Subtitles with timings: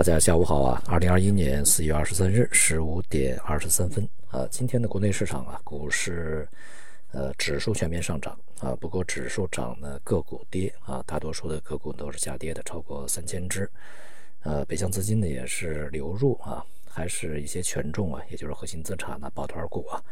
[0.00, 0.82] 大家下午好啊！
[0.86, 6.48] 二零二一年四月二十三日十五点二十三分啊，今天的国内市场啊，股市
[7.12, 13.70] 呃指数全面上涨啊，不过指数涨呢，个股跌啊，大多数的个股都是下跌的，超过三千只。
[14.42, 20.02] 呃，北向资金呢也是流入啊，还是一些权重啊，也就是核心资产呢，抱团股啊，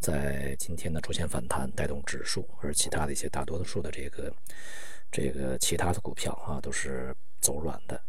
[0.00, 4.34] 在今天呢出现反弹，带动指数，而其他的一些大多数的这个
[5.12, 8.00] 这个其他的股票啊，都是走软的。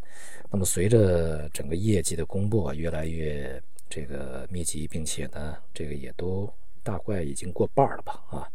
[0.51, 6.51] 那么随着整个业绩的公布啊，越来越这个密集，并且呢，这个也都
[6.83, 8.47] 大概已经过半了吧，啊，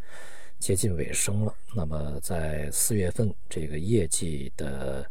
[0.59, 1.55] 接近尾声了。
[1.75, 5.09] 那么在四月份这个业绩的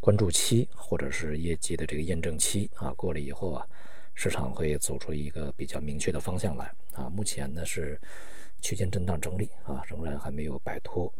[0.00, 3.66] 关注期，或者是业绩的这个验证期啊，过了以后啊，
[4.14, 7.10] 市场会走出一个比较明确的方向来啊。
[7.10, 8.00] 目前呢是
[8.60, 11.12] 区间震荡整理啊，仍然还没有摆脱。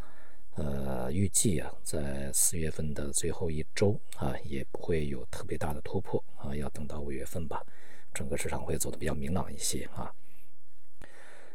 [0.55, 7.65] 呃，预计啊，在四月份的最后一周啊，也不会有特别大的突破啊，要等到五月份吧，
[8.13, 10.13] 整个市场会走得比较明朗一些啊。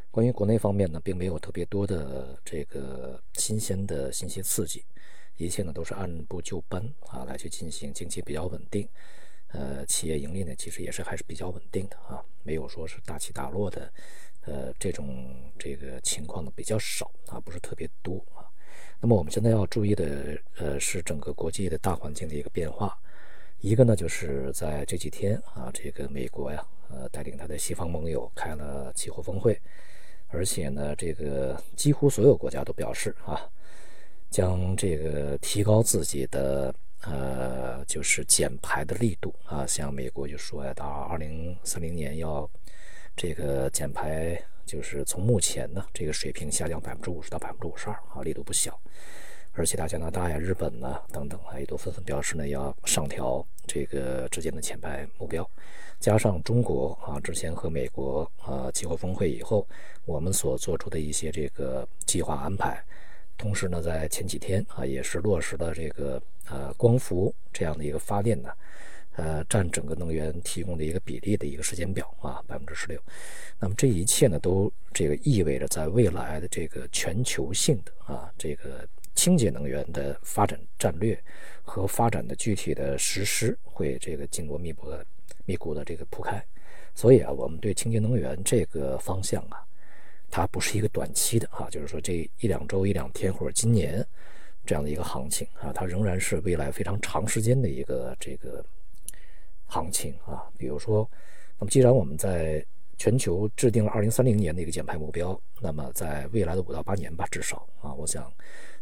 [0.10, 4.84] 关于国内方面呢，并没有特别多的这个新鲜的信息刺激，
[5.36, 8.90] 一切呢都是按部就班啊来去进行，经济比较稳定，
[9.50, 13.94] 呃，企业盈利呢其实也是还是比较稳定的啊，没有说是大起大落的，
[14.42, 18.26] 呃，这种这个情况呢比较少啊，不是特别多。
[19.00, 22.98] 那么我们现在要注意的，呃，是整个国际的大环境的一个变化。
[23.60, 29.60] 一个呢，就是在这几天啊，这个美国呀，呃，带领他的西方盟友开了气候峰会，
[30.30, 33.48] 而且呢，这个几乎所有国家都表示啊，
[34.32, 39.66] 将这个提高自己的呃，就是减排的力度啊。
[39.66, 42.50] 像美国就说呀，到二零三零年要
[43.16, 44.42] 这个减排。
[44.68, 48.80] 就是从目前呢这个水平下降百分之五十到百分之五十二啊，力度不小。
[49.54, 55.50] 而其他加拿大呀、日本呢等等啊，也都纷纷表示呢要上调这个之间的减排目标。
[56.00, 59.68] 加上中国啊，之前和美国啊气候峰会以后，
[60.06, 62.80] 我们所做出的一些这个计划安排，
[63.36, 66.22] 同时呢，在前几天啊也是落实了这个
[66.52, 68.52] 呃光伏这样的一个发电呢。
[69.18, 73.02] 呃，占整个能源提供的一个比例的一个时间表啊，百分之十六。
[73.60, 81.20] 那么这一切呢，都这个意味着在未来的这个全球性的啊，这个清洁能源的发展战略
[81.64, 85.04] 和发展的具体的实施会这个经过密布的
[85.46, 86.40] 密鼓的这个铺开。
[86.94, 89.66] 所以啊，我们对清洁能源这个方向啊，
[90.30, 94.06] 它不是一个短期的啊，就是说这一两周、一两天或者今年
[94.64, 98.64] 这样的一个行情啊，它仍然是未来非常长时间的一个这个。
[99.68, 101.10] 行情啊，比如说，
[101.60, 102.66] 那么既然我们在
[102.98, 108.32] 全球制定了二零三零年的一个减排目标，那么在未来的五到八年吧，至少啊，我想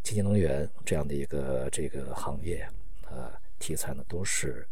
[0.03, 2.65] 清洁能源这样的一个这个行业，
[3.09, 4.65] 呃，题材呢都是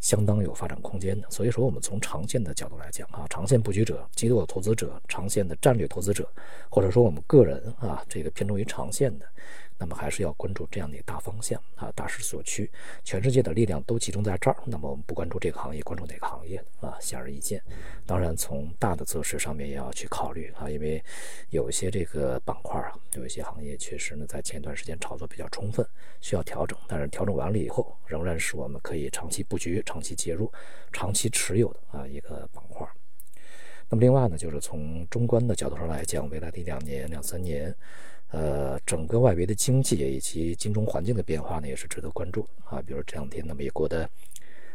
[0.00, 1.28] 相当有发展空间的。
[1.30, 6.28] 所以说，我们从长线的角度来讲啊，长线布局者、机构投资者、长线的战略投资者，
[6.70, 9.26] 或者说我们个人啊，这个偏重于长线的。
[9.78, 12.70] 那么还是要关注这样的大方向啊，大势所趋，
[13.02, 14.56] 全世界的力量都集中在这儿。
[14.64, 16.96] 那么我们不关注这个行业，关注哪个行业啊？
[17.00, 17.62] 显而易见。
[18.06, 21.02] 当然，从大的择时上面也要去考虑啊，因为
[21.50, 25.86] 有一些这个板块啊，有一些行业确实呢，在前一段时间炒作比较充分，
[26.20, 26.78] 需要调整。
[26.86, 30.52] 但是调整完了以后，仍然是我们可以长期布局、长期介入、
[30.92, 32.86] 长期持有的啊一个板块。
[33.88, 37.74] 那么另外呢，就是从中观的角度上来讲，未来的一两年、两三年。
[38.30, 42.82] 呃，整个外围的经济以及金融环境的变化呢，也是值得关注啊。
[42.82, 44.10] 比如这两天呢，美国的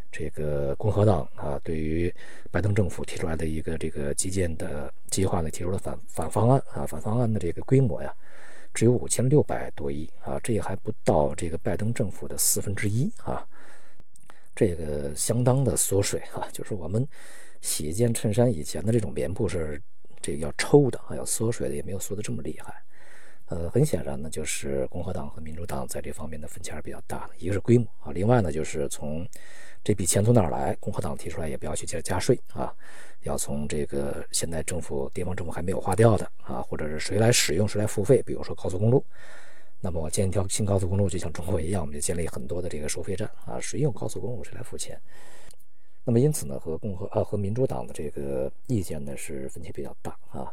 [0.10, 2.14] 这个共和党啊，对于
[2.52, 6.86] 拜登政府提出来的一个这个基建的计划呢，提出了反反方案啊。
[6.86, 8.16] 反方案的这个规模呀，
[8.74, 13.46] 只有五千六百多亿啊，这也还不到这个拜登政府的四分之一啊。
[14.56, 17.06] 这个相当的缩水啊，就是我们
[17.62, 19.82] 洗一件衬衫以前的这种棉布是
[20.22, 22.74] 这个要抽的啊，要缩水的，也没有缩的这么厉害。
[23.46, 27.34] 呃，很显然呢，就是共和党和民主党在这方面的分歧还是比较大的。
[27.40, 29.28] 一个是规模啊，另外呢，就是从
[29.84, 30.76] 这笔钱从哪儿来？
[30.80, 32.72] 共和党提出来也不要去加加税啊，
[33.24, 39.04] 要从这个现在政府地方政府还没有花掉的啊，或者是谁来使用谁来付费，比如说高速公路。
[39.82, 45.00] 那么我建一条新高速公路，就像中国一样，我们就建立很多的这个收费站啊，谁用高速公路谁来付钱。
[46.10, 50.52] 那么因此呢，和共和啊和民主党的这个意见呢是分歧比较大啊。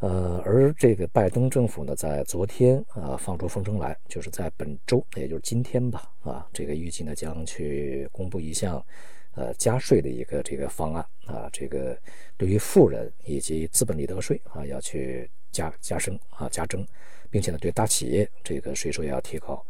[0.00, 8.82] 呃，而这个拜登政府呢，在昨天啊放出风声来，就是在本周，也就是今天吧，啊，这个预计呢将去公布一项，
[9.34, 11.94] 呃，加税的一个这个方案啊，这个
[12.38, 16.86] 对于富人以及资本利得税啊要去加加升啊加征，
[17.28, 19.62] 并且呢对大企业这个税收也要提高，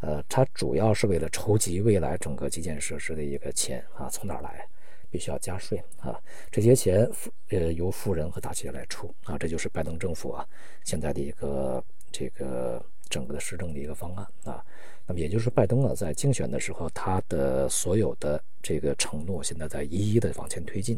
[0.00, 4.66] 呃，它主要是为了筹集未来整个基建设施的一个钱啊，从哪来？
[5.12, 6.16] 必须要加税啊！
[6.52, 7.04] 这些钱
[7.48, 10.46] 呃由富人和大企业来出啊，这就是拜登政府啊
[10.84, 11.82] 现在的一个
[12.12, 14.64] 这个整个的施政的一个方案啊。
[15.08, 20.96] 那么也就是拜登啊在竞选的时候，他的所有的这个承诺现在在一一的往前推进。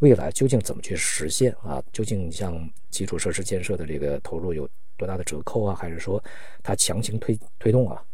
[0.00, 1.82] 未来究竟怎么去实现啊？
[1.90, 5.74] 究竟像基础设施建设的这个投入有多大的折扣啊？
[5.74, 6.22] 还是说
[6.62, 8.04] 他强行推推动啊？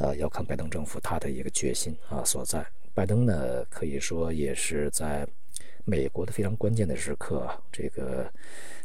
[0.00, 2.66] 呃，要看拜登政府他的一个决心啊所在。
[2.94, 5.28] 拜登呢，可以说也是在
[5.84, 8.30] 美国的非常关键的时刻，这个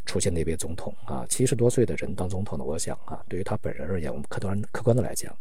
[0.04, 5.34] 出现的一位总统啊，七十多岁的人当总统呢，我想啊，对于他本人而言，我们客观客观的来讲，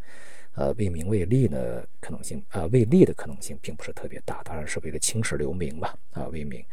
[0.54, 6.64] 呃，为名为利呢，可能性啊，为利的可能性并不是特别大，当然是为了青史留名吧，啊，为名，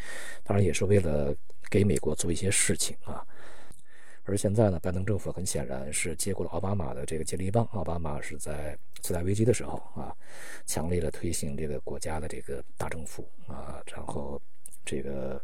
[0.44, 1.34] 当然也是为了
[1.68, 3.26] 给美国做一些事情啊。
[4.32, 7.68] 而现在呢，拜登政府很显然是接过了奥巴马的这个接力棒。
[7.72, 10.16] 奥巴马是在次贷危机的时候啊，
[10.64, 14.40] 强力的推行这个国家的这个大政府啊，然后
[14.86, 15.38] 这个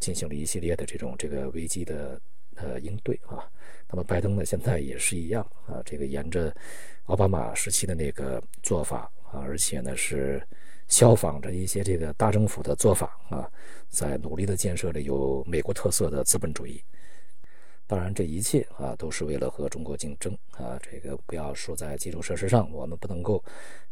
[0.00, 2.18] 进行了一系列的这种这个危机的
[2.54, 3.46] 呃应对啊。
[3.90, 6.50] 那么拜登呢，现在也是一样啊，这个沿着
[7.04, 9.00] 奥巴马时期的那个做法
[9.30, 10.42] 啊，而且呢是
[10.88, 13.46] 效仿着一些这个大政府的做法啊，
[13.90, 16.82] 在努力的建设着有美国特色的资本主义。
[17.94, 20.76] 当然，这一切啊，都是为了和中国竞争啊。
[20.82, 23.40] 这个不要说在基础设施上，我们不能够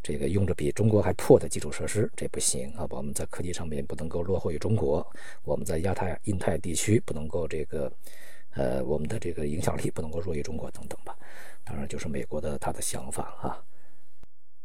[0.02, 2.84] 这个用着比中国还破的基础设施，这不行啊。
[2.90, 5.06] 我们在科技上面不能够落后于中国，
[5.44, 7.92] 我们在亚太、印太地区不能够这个
[8.54, 11.16] 呃，我们的这个影响力不能够弱于中国等等吧。
[11.62, 13.64] 当然，就是美国的他的想法啊。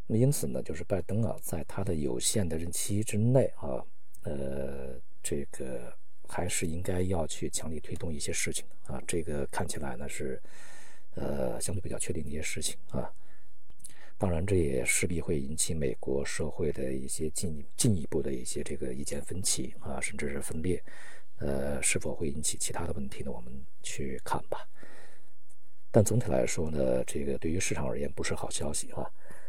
[0.08, 3.86] 那么因此呢，就是拜登啊，在他的有限的任期之内啊，
[4.24, 5.94] 呃，这个。
[6.28, 10.42] 还是应该要去强力推动一些事情啊，这个看起来呢是，
[11.16, 13.12] 呃，相对比较确定的一些事情啊。
[14.20, 20.84] 当然，这也势必会引起美国社会的一些进进一步的一些这个意见分歧啊，甚至是分裂。
[21.38, 23.32] 呃，是否会引起其他的问题呢？
[23.32, 23.54] 我们
[23.84, 24.68] 去看吧。
[25.92, 29.08] 但总体来说呢，这个对于市场而言不是好消息啊。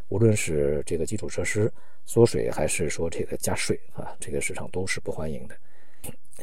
[0.08, 1.72] 无论是这个基础设施
[2.04, 5.56] 缩水，还是说这个加税啊，这个市场都是不欢迎的。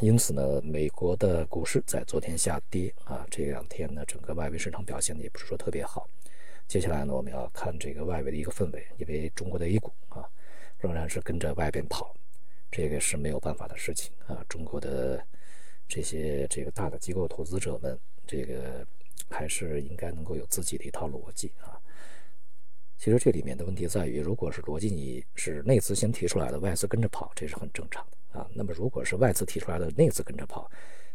[0.02, 6.10] 因此呢，美国的股市在昨天下跌啊，这两天呢，整个外围市场表现的也不是说特别好。
[6.68, 10.28] 接下来呢，我们要看这个外围的一个氛围，因为中国的 A 股啊，
[10.80, 12.13] 仍然是跟着外边跑，
[12.69, 14.44] 这个是没有办法的事情啊。
[14.50, 15.25] 中国的
[15.88, 17.98] 这些这个大的机构投资者们，
[18.28, 18.86] 这个
[19.30, 21.80] 还是应该能够有自己的一套逻辑啊。
[22.98, 28.15] 其实这里面的问题在于，如果是逻辑你是内资先提出来的，外资跟着跑，这是很正常的。
[28.36, 30.70] 啊，那么如果是外资提出来的，内资跟着跑，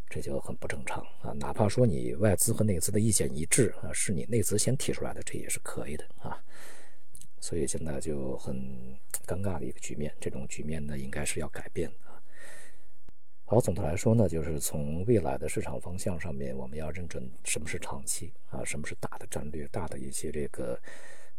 [0.08, 1.32] 这就很不正常啊。
[1.32, 6.43] 哪怕说你外资和内资的意见一致啊，是你内资先提出来的，这也是可以的啊。
[7.38, 8.55] 所以现在就很
[9.26, 12.11] 尴尬的一个局面，这种局面呢，应该是要改变的。
[13.44, 20.81] 好，总的来说呢，就是从未来的市场方向上面，我们要认准什么是长期啊，什么是大的战略、大的一些这个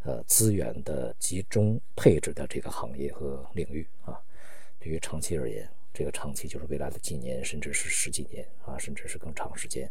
[0.04, 4.20] 呃资源的集中配置的这个行业和领域啊。
[4.82, 9.90] 对于长期而言，这个长期就是未来的几年，甚至是十几年啊，甚至是更长时间。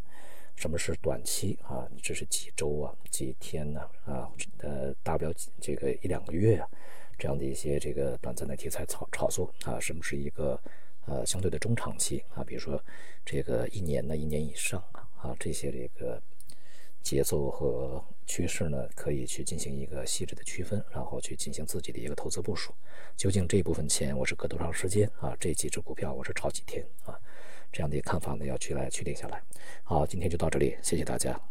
[0.55, 1.89] 什么是短期啊？
[2.03, 3.81] 这是几周啊、几天呢？
[4.05, 6.67] 啊，呃，大不了这个一两个月啊，
[7.17, 9.79] 这样的一些这个短暂的题材炒炒作啊。
[9.79, 10.61] 什么是一个
[11.05, 12.43] 呃相对的中长期啊？
[12.43, 12.83] 比如说
[13.25, 16.21] 这个一年呢、一年以上啊，啊这些这个。
[17.03, 17.99] 节奏和
[18.31, 22.73] 趋势呢，可以去进行一个细致的区分，然后去进行自己的一个投资部署。
[23.17, 25.35] 究竟这部分钱我是隔多长时间啊？
[25.37, 27.19] 这几只股票我是炒几天啊？
[27.73, 29.43] 这样的一个看法呢，要去来确定下来。
[29.83, 31.50] 好，今天就到这里，谢谢大家。